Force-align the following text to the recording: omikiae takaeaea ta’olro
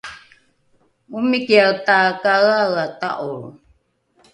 omikiae 1.17 1.71
takaeaea 1.85 2.85
ta’olro 2.99 3.49